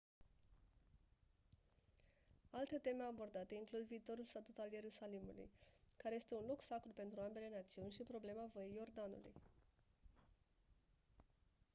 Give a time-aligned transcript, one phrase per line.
[2.59, 5.49] alte teme abordate includ viitorul statut al ierusalimului
[5.97, 9.33] care este un loc sacru pentru ambele națiuni și problema văii iordanului